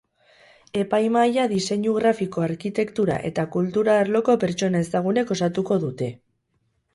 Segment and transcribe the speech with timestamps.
[0.83, 6.11] Epaimahaia diseinu grafiko, arkitektura eta kultura arloko pertsona ezagunek osatuko dute.